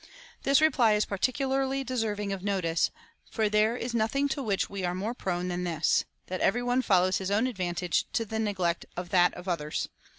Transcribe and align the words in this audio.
This 0.41 0.61
reply 0.61 0.93
is 0.93 1.05
parti 1.05 1.31
cularly 1.31 1.85
deserving 1.85 2.33
of 2.33 2.43
notice; 2.43 2.89
for 3.29 3.49
there 3.49 3.77
is 3.77 3.93
nothing 3.93 4.27
to 4.29 4.41
which 4.41 4.65
Ave 4.67 4.83
are 4.83 4.95
more 4.95 5.13
prone 5.13 5.45
^ 5.45 5.47
than 5.49 5.63
this, 5.63 6.05
that 6.25 6.41
every 6.41 6.63
one 6.63 6.81
follows 6.81 7.19
his 7.19 7.29
own 7.29 7.45
advantage, 7.45 8.07
to 8.13 8.25
the 8.25 8.39
neglect 8.39 8.87
of 8.97 9.09
that 9.09 9.31
of 9.35 9.47
others. 9.47 9.89